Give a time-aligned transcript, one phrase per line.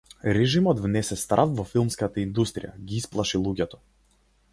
[0.35, 3.81] Режимот внесе страв во филмската индустрија, ги исплаши луѓето.